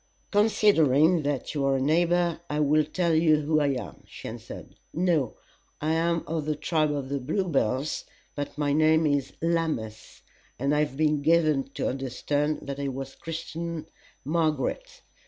"Considering 0.31 1.21
that 1.21 1.53
you 1.53 1.63
are 1.63 1.75
a 1.75 1.79
neighbor, 1.79 2.41
I 2.49 2.59
will 2.59 2.83
tell 2.85 3.13
you 3.13 3.41
who 3.41 3.59
I 3.59 3.67
am," 3.67 4.01
she 4.07 4.27
answered. 4.29 4.75
"No; 4.91 5.37
I 5.79 5.93
am 5.93 6.23
of 6.25 6.45
the 6.45 6.55
tribe 6.55 6.91
of 6.91 7.09
Bluebells, 7.27 8.05
but 8.33 8.57
my 8.57 8.73
name 8.73 9.05
is 9.05 9.33
Lammas, 9.43 10.23
and 10.57 10.73
I 10.73 10.79
have 10.79 10.97
been 10.97 11.21
given 11.21 11.65
to 11.75 11.87
understand 11.87 12.61
that 12.63 12.79
I 12.79 12.87
was 12.87 13.13
christened 13.13 13.91
Margaret. 14.25 15.03